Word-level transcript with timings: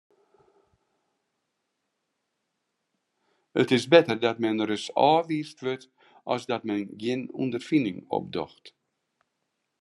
It 3.53 3.69
is 3.77 3.85
better 3.93 4.17
dat 4.25 4.41
men 4.45 4.57
ris 4.69 4.85
ôfwiisd 5.11 5.57
wurdt 5.65 5.85
as 6.33 6.43
dat 6.51 6.67
men 6.69 6.81
gjin 7.01 7.23
ûnderfining 7.41 7.99
opdocht. 8.17 8.65